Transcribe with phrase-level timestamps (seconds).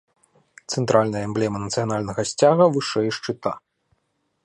[0.75, 3.53] Цэнтральная эмблема нацыянальнага сцяга вышэй шчыта.